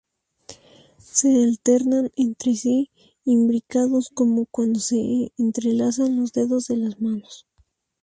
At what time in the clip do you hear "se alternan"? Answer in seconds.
0.97-2.09